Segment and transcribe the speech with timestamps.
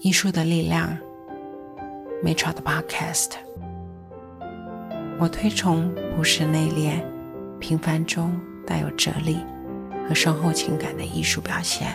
[0.00, 0.94] 艺术的力量
[2.22, 3.30] ，Mitra 的 Podcast。
[5.18, 7.02] 我推崇不是内敛、
[7.58, 9.38] 平凡中带有哲理
[10.06, 11.94] 和深厚情感的艺术表现。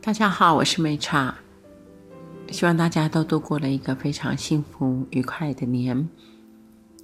[0.00, 1.34] 大家好，我是 Mitra，
[2.52, 6.08] 希望大家都度过了一个非常幸福愉快的年。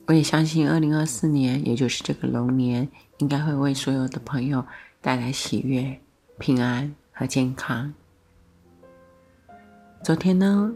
[0.07, 2.89] 我也相信，二零二四年，也就是这个龙年，
[3.19, 4.65] 应该会为所有的朋友
[5.01, 5.99] 带来喜悦、
[6.39, 7.95] 平安和健康。
[10.03, 10.71] 昨天呢，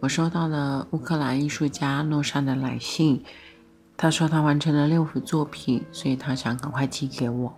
[0.00, 3.22] 我收到了乌克兰艺术家诺山的来信，
[3.96, 7.54] 他说他完成了六幅作品，所以他想赶快寄给我。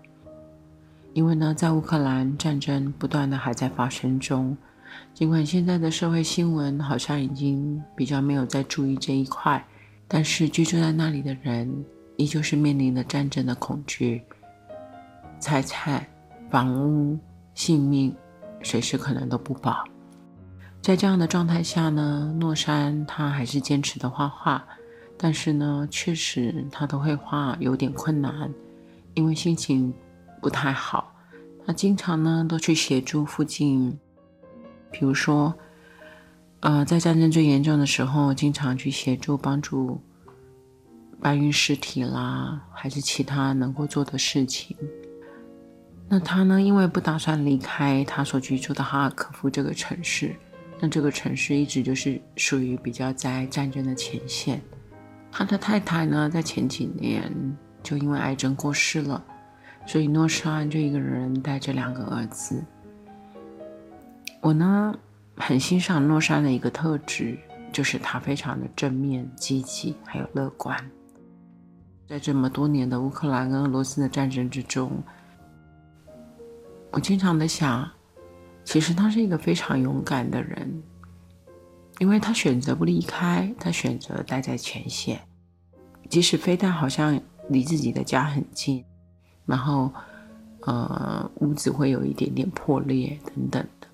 [1.14, 4.56] 因为呢，在乌克兰战争不断的还在发生中，
[5.14, 9.64] 尽管现在的社会新闻好像已经比较没有在注意这一块。
[10.06, 11.84] 但是居住在那里的人，
[12.16, 14.22] 依旧是面临着战争的恐惧，
[15.41, 16.06] 财产、
[16.48, 17.19] 房屋、
[17.58, 18.14] 性命，
[18.62, 19.84] 随时可能都不保。
[20.80, 24.64] 在这样的状态下呢，诺山他还是坚持的画画，
[25.16, 28.48] 但是呢，确实他的绘画有点困难，
[29.14, 29.92] 因为心情
[30.41, 31.12] 不太好。
[31.66, 33.98] 他经常呢都去协助附近，
[34.92, 35.52] 比如说。
[36.61, 40.00] 呃，在战争最严重的时候，经常去协助帮助
[41.20, 44.77] 搬运尸体啦，还是其他能够做的事情。
[46.09, 50.34] 那他呢，因为不打算离开他所居住的哈尔科夫这个城市，
[50.81, 54.61] 那这个城市一直就是属于比较在战争的前线。
[55.31, 57.31] 他的太太呢，在前几年
[57.83, 59.23] 就因为癌症过世了，
[59.86, 62.64] 所以诺沙安就一个人带着两个儿子。
[64.41, 64.95] 我呢？
[65.41, 67.39] 很欣赏诺山的一个特质，
[67.73, 70.77] 就是他非常的正面、积极，还有乐观。
[72.09, 75.01] 在这么多年的乌克兰跟俄罗斯的战争之中，
[76.91, 77.89] 我经常的想，
[78.64, 80.83] 其实他是一个非常勇敢的人，
[81.98, 85.20] 因为他选择不离开，他选择待在前线，
[86.08, 88.85] 即使飞弹好像离自己的家很近，
[89.45, 89.92] 然后，
[90.62, 93.89] 呃，屋子会有一点点破裂等等的。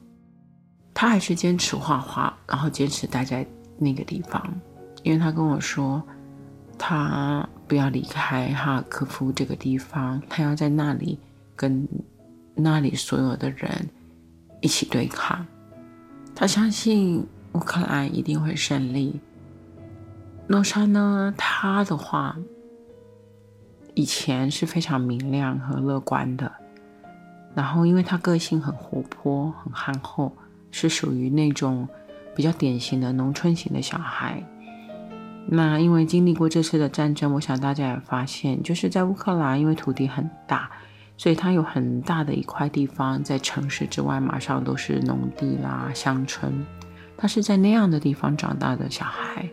[0.93, 3.45] 他还是坚持画画，然后坚持待在
[3.77, 4.55] 那个地方，
[5.03, 6.01] 因为他跟我说，
[6.79, 11.19] 他不要离开哈尔科夫这个地方，他要在那里
[11.57, 11.87] 跟
[12.55, 13.91] 那里所有的人
[14.61, 15.47] 一起对抗。
[16.35, 19.21] 他相信乌克兰一定会胜利。
[20.47, 22.37] 诺莎呢，他的话
[23.95, 26.53] 以前是非常明亮和乐观的，
[27.55, 30.33] 然后因为他个性很活泼、很憨厚。
[30.77, 31.89] 是属于那种
[32.35, 34.43] 比较典型的农村型的小孩。
[35.47, 40.69] 那因为经历过这次的战争，我想大家也发现，就是在乌克兰，因为土地很大，
[41.17, 46.53] 所以它有很大的一块地方在城市之外，马上都是农地啦、乡村。
[47.17, 49.49] 他是在那样的地方长大的小孩，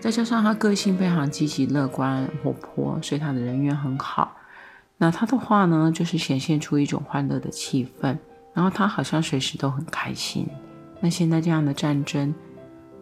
[0.00, 4.36] 再加上他个性非常积极、乐观、活泼，所以他的人缘很好。
[4.98, 8.16] 那他的话呢，就是显现出一种欢乐的气氛。
[8.52, 10.46] 然后他好像随时都很开心。
[11.00, 12.32] 那现在这样的战争，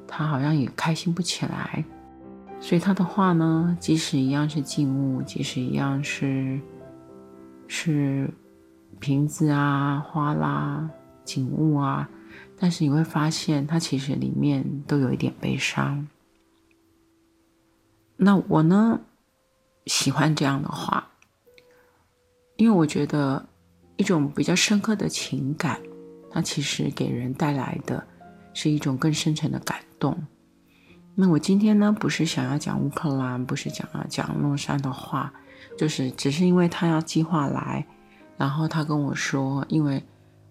[0.07, 1.85] 他好像也开心不起来。
[2.61, 6.59] 所以他的画呢，即使一样是静物，即使一样是
[7.69, 8.31] 是
[8.99, 10.91] 瓶子啊、花啦、
[11.25, 12.09] 景物啊，
[12.59, 16.07] 但是你会发现，它其实里面都有一点悲伤。
[18.17, 19.01] 那我呢，
[19.87, 21.09] 喜欢这样的画，
[22.57, 23.47] 因为我觉得。
[23.99, 25.79] 一种比较深刻的情感，
[26.29, 28.05] 它其实给人带来的
[28.53, 30.27] 是一种更深层的感动。
[31.15, 35.33] 那我今天呢，不是想要讲乌克兰，不是讲要讲诺山的话，
[35.77, 37.85] 就是只是因为他要计划来，
[38.37, 40.03] 然后他跟我说，因为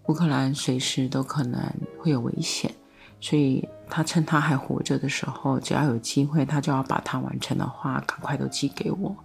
[0.08, 1.62] 乌克兰随时都可能
[1.98, 2.72] 会有危险，
[3.20, 9.16] 所以他趁他还活着的时候，只要有机会，他就要把他完成的话赶快都寄给我。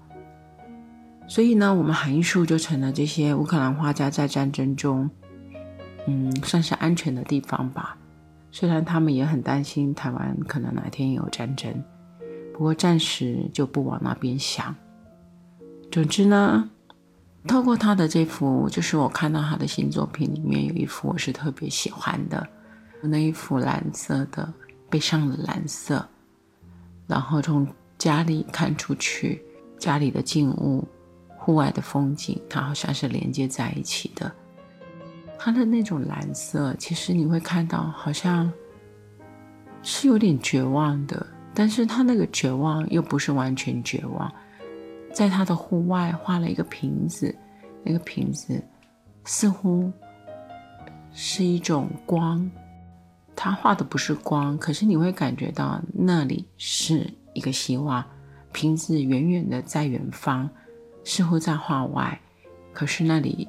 [1.29, 5.11] 所以呢，我们韩艺术就成了这些乌克兰画家在战争中，
[6.07, 7.97] 嗯，算是安全的地方吧。
[8.53, 11.83] 虽然他们也很担心台湾可能哪天也有战争，
[12.53, 14.75] 不过暂时就不往那边想。
[15.97, 16.69] 总之呢，
[17.49, 22.47] 透过他的这幅，就是我看到他的新作品里面有一幅我是特别喜欢的，
[23.01, 24.53] 那一幅蓝色的
[24.91, 26.07] 背上的蓝色，
[27.07, 27.67] 然后从
[27.97, 29.43] 家里看出去，
[29.79, 30.87] 家里的静物。
[31.39, 34.31] 户外的风景，它好像是连接在一起的。
[35.39, 38.53] 它的那种蓝色，其实你会看到，好像
[39.83, 44.31] 是有点绝望的，但是它那个绝望又不是完全绝望。
[45.17, 47.35] 在他的户外画了一个瓶子，
[47.83, 48.63] 那个瓶子
[49.25, 49.91] 似乎
[51.11, 52.51] 是一种光，
[53.35, 58.05] 他画的不是光，可是你会感觉到那里是一个希望。
[58.53, 60.51] 瓶子远远的在远方，
[61.03, 62.21] 似乎在画外，
[62.75, 63.49] 可是那里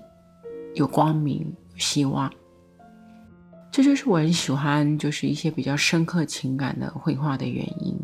[0.74, 2.32] 有光明、有希望。
[3.70, 8.00] 这就是我很喜欢，就是一些比较深刻情感的绘画的原因。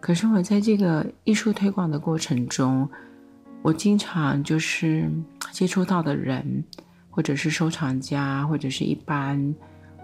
[0.00, 2.88] 可是我在这个艺术推广的过程中，
[3.62, 5.10] 我经常就是
[5.52, 6.64] 接触到的人，
[7.10, 9.54] 或者是收藏家，或者是一般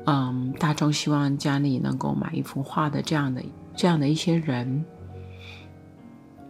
[0.04, 3.42] 嗯大众希望家里能够买一幅画的这样的
[3.74, 4.84] 这样的一些人。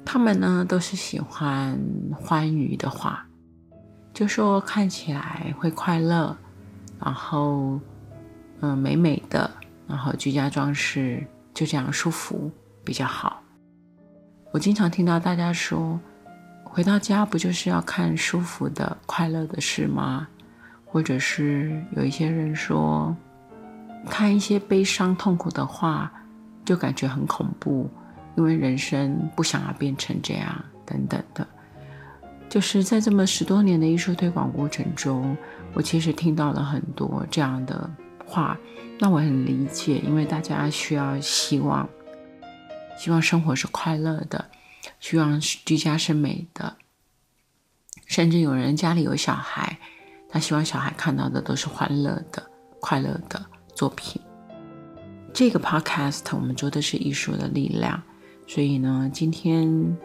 [0.05, 1.81] 他们呢都是喜欢
[2.13, 3.25] 欢愉的画，
[4.13, 6.37] 就说看起来会快乐，
[7.01, 7.81] 然后
[8.61, 9.51] 嗯美美的，
[9.87, 12.51] 然后居家装饰就这样舒服
[12.87, 13.43] 比较好。
[14.53, 16.01] 我经常听到大家说，
[16.65, 20.27] 回到家不就是要看舒服的、快乐的事吗？
[20.85, 23.15] 或者是有一些人说，
[24.09, 26.11] 看一些悲伤、痛苦的话，
[26.65, 27.91] 就感觉很恐怖。
[28.37, 31.47] 因为人生不想要变成这样，等等的，
[32.51, 35.35] 就是在这么十多年的艺术推广过程中，
[35.73, 37.91] 我其实听到了很多这样的
[38.27, 38.55] 话，
[39.01, 41.89] 那我很理解，因为大家需要希望，
[42.97, 44.51] 希望生活是快乐的，
[45.01, 46.77] 希望居家是美的，
[48.07, 49.79] 甚至有人家里有小孩，
[50.29, 52.43] 他希望小孩看到的都是欢乐的、
[52.81, 53.45] 快乐的
[53.75, 54.21] 作品。
[55.33, 58.03] 这个 podcast 我们做的是艺术的力量。
[58.49, 59.97] 所以呢，今天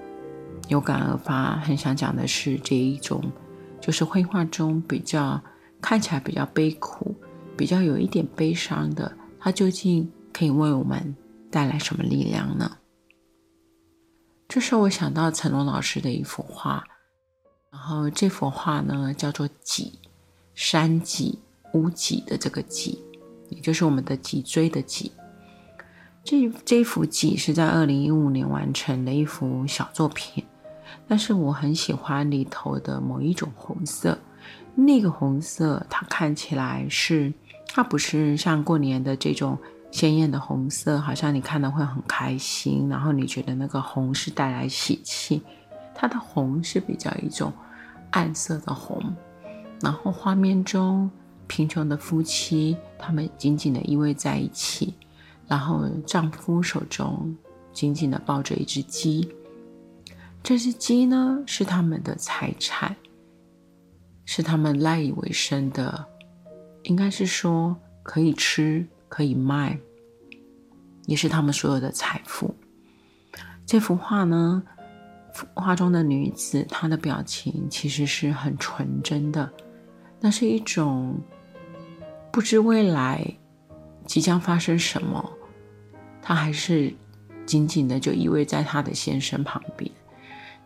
[0.68, 3.32] 有感而发，很想讲的是这一种，
[3.80, 5.40] 就是绘画中比较
[5.80, 7.16] 看起来比较悲苦、
[7.56, 11.16] 比较有一点悲伤的，它究竟可以为我们
[11.52, 12.78] 带来什么力量呢？
[14.52, 16.84] 这时候我想到成龙老师的一幅画，
[17.72, 19.98] 然后这幅画呢叫做“脊”，
[20.54, 21.40] 山脊、
[21.72, 23.02] 屋脊的这个脊，
[23.48, 25.10] 也就是我们的脊椎的脊。
[26.26, 30.44] 这这幅脊是在二零一五年完成的一幅小作品，
[31.08, 34.20] 但是我很喜欢里头的某一种红色。
[34.76, 37.34] 那个红色它看起来是，
[37.68, 39.58] 它不是像过年的这种
[39.92, 45.42] 鲜艳的红色，好像你看的会很开心，然后你觉得那个红是带来喜气。
[45.94, 47.54] 它的红是比较一种
[48.12, 49.00] 暗色的红，
[49.82, 51.12] 然后画面中
[51.46, 54.96] 贫穷的夫妻他们紧紧的依偎在一起。
[55.48, 57.36] 然后，丈夫手中
[57.74, 59.30] 紧紧的抱着一只鸡，
[60.42, 62.96] 这只鸡呢是他们的财产，
[64.24, 66.06] 是他们赖以为生的，
[66.84, 69.78] 应该是说可以吃可以卖，
[71.06, 72.56] 也是他们所有的财富。
[73.66, 74.64] 这幅画呢，
[75.54, 79.52] 画中的女子她的表情其实是很纯真的，
[80.22, 81.20] 那是一种
[82.32, 83.22] 不知未来
[84.06, 85.30] 即将发生什么。
[86.22, 86.94] 她还是
[87.46, 89.92] 紧紧的就依偎在她的先生旁边。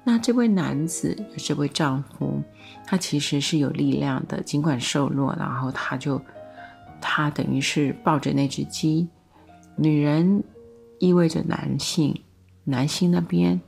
[0.04, 2.40] 那这位男子，这位丈夫，
[2.86, 6.22] 他其实是有力量的，尽管瘦弱，然后他就
[7.00, 9.08] 他等于是抱着那只鸡。
[9.76, 10.44] 女人
[11.00, 12.20] 意味着男性，
[12.64, 13.60] 男性那边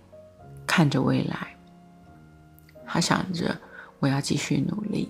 [0.66, 1.56] 看着未来，
[2.86, 3.58] 他想着
[4.00, 5.10] 我要继续努力。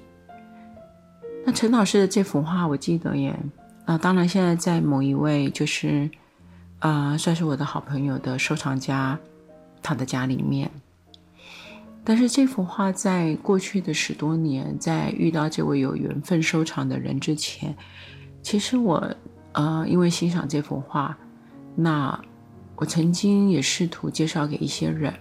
[1.46, 3.36] 那陈老师的这幅画，我记得耶。
[3.86, 6.10] 啊，当然现在在某一位就是。
[6.80, 9.18] 啊，算是我的好朋友的收藏家，
[9.82, 10.70] 他的家里面。
[12.08, 17.76] 但是这幅画在过去的十多年，在遇到这位有缘分收藏的人之前，
[18.42, 19.14] 其实我，
[19.52, 21.18] 呃，因为欣赏这幅画，
[21.76, 22.18] 那
[22.78, 25.14] 我曾经也试图介绍给一些人，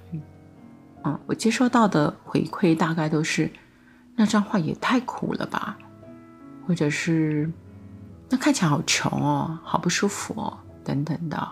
[1.03, 3.51] 嗯，我接收到的回馈大概都是，
[4.15, 5.77] 那张画也太苦了吧，
[6.69, 7.51] 或者是，
[8.29, 10.57] 那看起来好穷哦，好不舒服哦。
[10.85, 11.49] 等等的，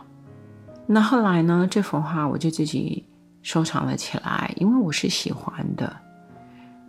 [0.86, 1.66] 那后来呢？
[1.68, 3.04] 这幅画我就自己
[3.44, 5.94] 收藏了起来，因为我是喜欢的。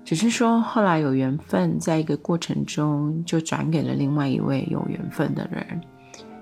[0.06, 5.82] 只是说后来有缘分，在一个过程中就转给了另外一位有缘分的人。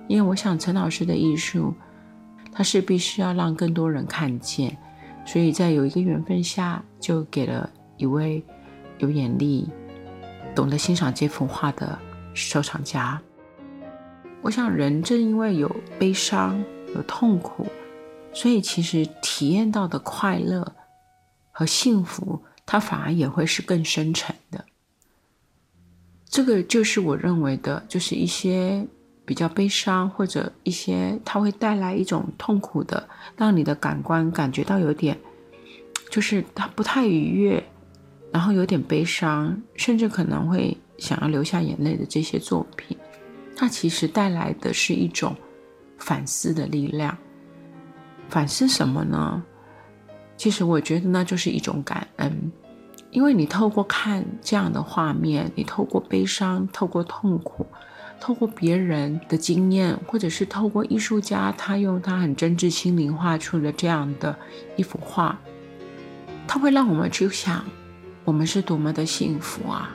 [0.08, 1.74] 因为我想陈老师的艺术，
[2.52, 4.78] 他是必须要让更多人看见，
[5.26, 7.68] 所以在有一个缘分下，就给了
[7.98, 8.44] 一位
[9.00, 9.68] 有眼力、
[10.54, 11.98] 懂得欣赏这幅画的
[12.36, 13.20] 收藏家。
[14.44, 17.66] 我想，人正因为有悲伤、有痛苦，
[18.34, 20.76] 所以其实体验到的快乐
[21.52, 24.66] 和幸福，它反而也会是更深沉的。
[26.26, 28.88] 这个就是我认为的，就是一些
[29.24, 35.16] 比较悲伤，或者一些它会带来一种痛苦的，让你的感官感觉到有点，
[36.10, 37.64] 就是它不太愉悦，
[38.32, 42.98] 然后有点悲伤，甚至可能会想要流下眼泪的这些作品，
[43.56, 45.36] 它其实带来的是一种
[46.00, 47.16] 反思的力量。
[48.34, 49.44] 反思什么呢？
[50.36, 52.52] 其实我觉得那就是一种感恩，
[53.12, 57.64] 因为你透过看这样的画面，你透过悲伤，透过痛苦，
[58.20, 64.36] 透过别人的经验，或者是透过艺术家他用他很真挚心灵画出的这样的
[64.78, 65.38] 一幅画，
[66.48, 67.64] 它会让我们去想，
[68.26, 69.92] 我们是多么的幸福啊！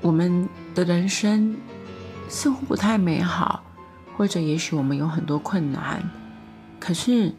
[0.00, 1.56] 我们的人生
[2.28, 3.64] 似乎不太美好，
[4.16, 6.08] 或者也许我们有很多困难，
[6.78, 7.34] 可是。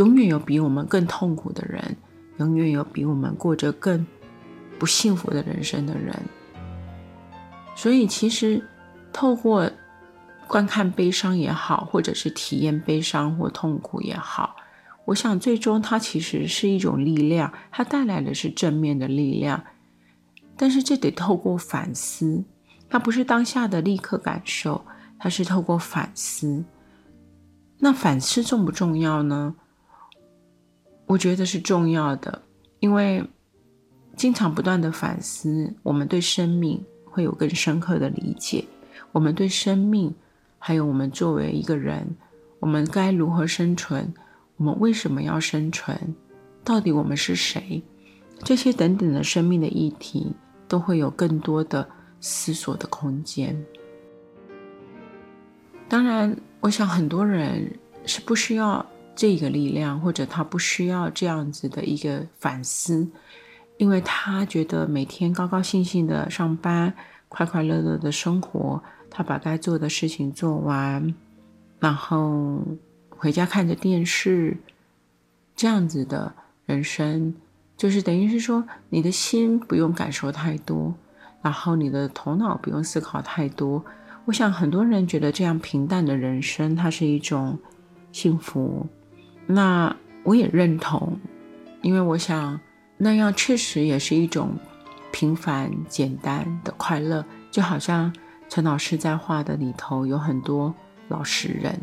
[0.00, 1.94] 永远有比我们更痛苦的人，
[2.38, 4.06] 永远有比我们过着更
[4.78, 6.18] 不幸福的人生的人。
[7.76, 8.66] 所以，其实
[9.12, 9.70] 透过
[10.48, 14.56] 观看悲伤也好，或者是体验悲伤或痛苦也好，
[15.04, 19.62] 我想最终它其实是一种力量，它带来的是正面的力量。
[20.56, 22.42] 但是，这得透过反思，
[22.88, 24.82] 它不是当下的立刻感受，
[25.18, 26.64] 它是透过反思。
[27.80, 29.56] 那反思重不重要呢？
[31.10, 32.40] 我觉得是重要的，
[32.78, 33.28] 因为
[34.14, 38.64] 经常不断的反思，我们对生命会有更深刻的理解。
[39.10, 40.14] 我们对生命，
[40.56, 42.14] 还有我们作为一个人，
[42.60, 44.14] 我们该如何生存？
[44.56, 45.98] 我们为什么要生存？
[46.62, 47.82] 到底我们是谁？
[48.44, 50.32] 这些等等的生命的议题，
[50.68, 51.88] 都会有更多的
[52.20, 53.60] 思索的空间。
[55.88, 57.76] 当然，我想很多人
[58.06, 58.86] 是不需要。
[59.20, 63.06] 这个力量，或者他不需要这样子的一个反思，
[63.76, 66.94] 因为他觉得每天高高兴兴的上班，
[67.28, 71.14] 快快乐乐的生活，他把该做的事情做完，
[71.78, 72.62] 然后
[73.10, 74.56] 回家看着电视，
[75.54, 76.32] 这样子的
[76.64, 77.34] 人生，
[77.76, 80.94] 就是等于是说，你的心不用感受太多，
[81.42, 83.84] 然后你的头脑不用思考太多。
[84.24, 87.58] 我想很多人觉得这样平淡的人生，它是一种
[88.12, 88.86] 幸福。
[89.52, 91.18] 那我也认同，
[91.82, 92.60] 因为我想
[92.96, 94.56] 那样确实也是一种
[95.10, 98.14] 平凡简单的快乐，就好像
[98.48, 100.72] 陈老师在画的里头有很多
[101.08, 101.76] 老实人，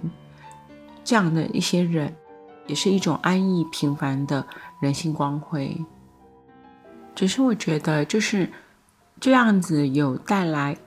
[1.04, 2.16] 这样的一些人，
[2.68, 4.48] 也是一种安逸平凡的
[4.80, 5.78] 人性光辉。
[7.14, 8.50] 只是我觉得就是
[9.20, 10.78] 这样子有带来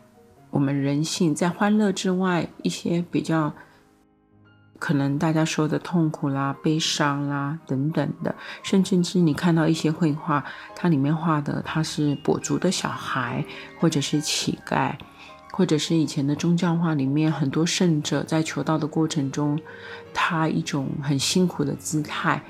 [0.48, 3.52] 我们人性在欢乐之外一些比较。
[4.80, 8.34] 可能大家说的痛苦啦、悲伤啦等等的，
[8.64, 10.42] 甚至是你看到一些绘画，
[10.74, 13.44] 它里面画的他是跛足的小孩，
[13.78, 14.94] 或者是乞丐，
[15.52, 19.60] 或者是以前的宗教画里面很多圣者在求道的过程中，
[20.14, 22.42] 他一种很辛苦的姿态，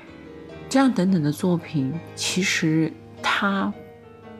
[0.69, 3.71] 这样等等的作品，其实它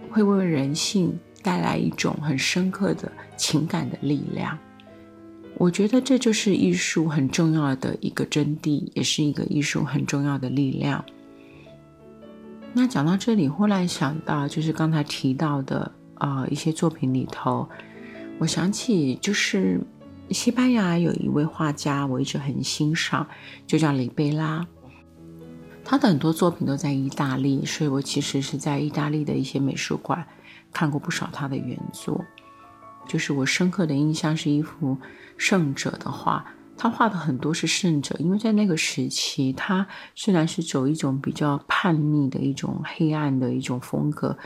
[0.09, 4.57] 会为人性带来一种很深刻的情感的力量。
[5.57, 11.03] 我觉得这就是艺术很重要的一个真谛，也是一个艺术很重要的力量。
[12.73, 17.69] 那讲到这里，忽然想到，就是刚才提到的啊一些作品里头，
[18.39, 19.79] 我想起就是
[20.31, 23.27] 西班牙有一位画家，我一直很欣赏，
[23.67, 24.65] 就叫里贝拉。
[25.83, 30.25] 他的很多作品都在意大利，所以我其实是在意大利的一些美术馆
[30.71, 32.23] 看过不少他的原作。
[33.11, 34.97] 就是我深刻的印象是一幅
[35.35, 36.45] 圣者的画，
[36.77, 44.37] 他画的很多是圣者，因为在那个时期，他虽然是走一种比较叛逆的一种黑暗的一种风格，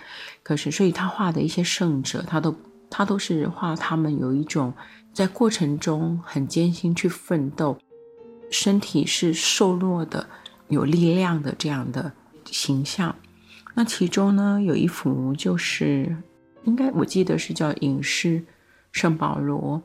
[0.41, 2.55] 可是所以他画的一些圣者，他都
[2.89, 4.73] 他都是画他们有一种
[5.13, 7.77] 在过程中很艰辛去奋斗，
[8.49, 10.27] 身体是瘦弱的、
[10.69, 12.11] 有力量的这样的
[12.49, 13.15] 形象。
[13.75, 16.17] 那其中呢，有一幅就是。
[16.65, 18.43] 应该我记得是叫隐士
[18.95, 19.81] 圣保罗，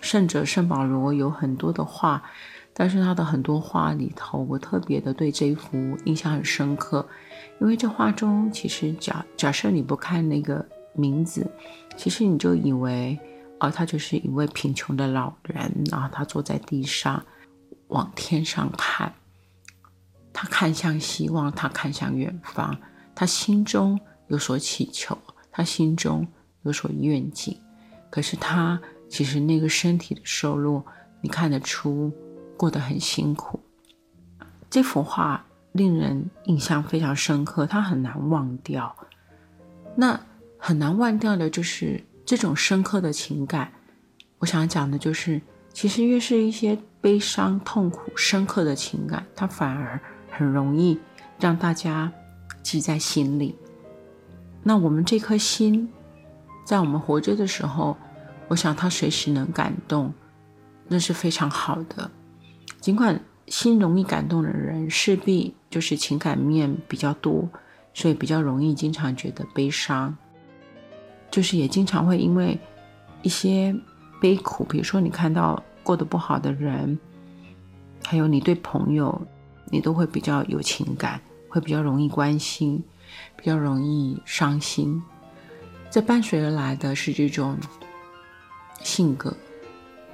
[0.00, 2.22] 圣者圣保罗有很多的画，
[2.72, 7.04] 但是他的很多画里头，我特别的对这一幅印象很深刻，
[7.60, 11.44] 因为这画中其实假假设你不看那个名字，
[11.96, 13.18] 其实你就以为
[13.58, 17.20] 啊，他就是一位贫穷的老人，啊他坐在地上
[17.88, 19.12] 往天上看，
[20.32, 22.78] 他看向希望，他看向远方，
[23.12, 25.18] 他心中有所祈求。
[25.50, 26.26] 他心中
[26.62, 27.56] 有所愿景，
[28.14, 30.86] 可是他其实那个身体的瘦弱，
[31.20, 32.12] 你看得出
[32.56, 33.58] 过得很辛苦。
[34.70, 38.94] 这幅画令人印象非常深刻，他很难忘掉。
[39.96, 40.20] 那
[40.56, 43.72] 很难忘掉的就是这种深刻的情感。
[44.38, 45.42] 我想讲的就是，
[45.72, 50.96] 其实越是一些悲伤、痛苦、深刻的情感，它反而很容易
[51.40, 52.12] 让大家
[52.62, 53.58] 记在心里。
[54.62, 55.92] 那我们这颗心，
[56.64, 57.96] 在我们活着的时候，
[58.48, 60.12] 我想他随时能感动，
[60.88, 62.10] 那是非常好的。
[62.80, 67.48] 尽管心容易感动的人，势必就是情感面比较多，
[67.94, 70.16] 所以比较容易经常觉得悲伤，
[71.30, 72.58] 就是也经常会因为
[73.22, 73.74] 一些
[74.20, 76.98] 悲苦，比如说你看到过得不好的人，
[78.04, 79.26] 还有你对朋友，
[79.70, 82.82] 你都会比较有情感，会比较容易关心，
[83.36, 85.02] 比较容易伤心。
[85.90, 87.56] 这伴随而来的是这种
[88.84, 89.34] 性格，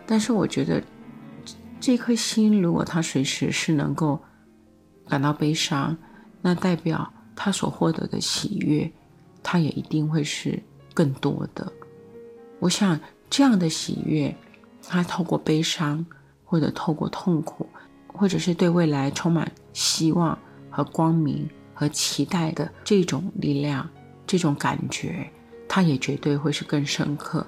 [0.07, 0.83] 但是我觉得
[1.79, 4.19] 这颗心，如果他随时是能够
[5.07, 5.95] 感到悲伤，
[6.41, 8.91] 那代表他所获得的喜悦，
[9.43, 10.63] 他也一定会是
[10.95, 11.71] 更多的。
[12.61, 12.99] 我想
[13.29, 14.35] 这样的喜悦，
[14.83, 16.07] 他透过悲伤，
[16.45, 17.69] 或者透过痛苦，
[18.07, 20.39] 或者是对未来充满希望
[20.71, 23.89] 和光明和期待的这种力量，
[24.27, 25.29] 这种感觉。
[25.69, 27.47] 他也绝对会是更深刻。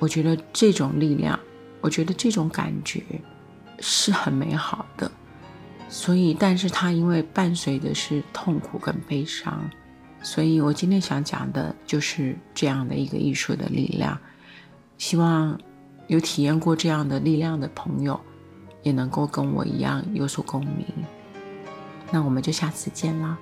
[0.00, 1.38] 我觉得这种力量，
[1.80, 3.00] 我觉得这种感觉
[3.78, 5.08] 是很美好的。
[5.88, 9.70] 所以，但是它因为伴随的是痛苦跟悲伤，
[10.22, 14.18] 所以我今天想讲的就是这样的一个艺术的力量。
[14.98, 15.58] 希望
[16.06, 18.18] 有体验过这样的力量的朋友，
[18.82, 20.86] 也能够跟我一样有所共鸣。
[22.10, 23.38] 那我们就下次见啦。